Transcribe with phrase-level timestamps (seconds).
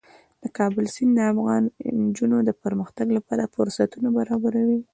[0.43, 1.63] د کابل سیند د افغان
[2.05, 4.81] نجونو د پرمختګ لپاره فرصتونه برابروي.